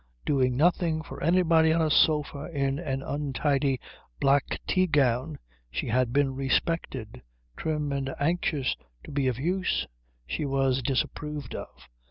[0.25, 3.79] Doing nothing for anybody on a sofa in an untidy
[4.19, 5.37] black tea gown
[5.69, 7.21] she had been respected.
[7.55, 9.85] Trim and anxious to be of use
[10.25, 11.69] she was disapproved of.